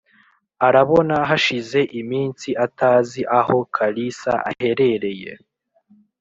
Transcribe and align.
arabona 0.67 1.15
hashize 1.29 1.79
iminsi 2.01 2.49
atazi 2.65 3.21
aho 3.39 3.57
kalisa 3.75 4.33
aherereye 4.49 5.31